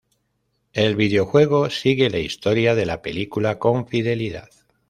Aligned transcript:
El 0.73 0.95
videojuego 0.95 1.69
sigue 1.69 2.09
la 2.09 2.17
historia 2.17 2.73
de 2.73 2.87
la 2.87 3.03
película 3.03 3.59
con 3.59 3.85
fidelidad. 3.87 4.49